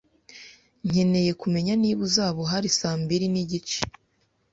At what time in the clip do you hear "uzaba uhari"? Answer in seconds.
2.07-2.69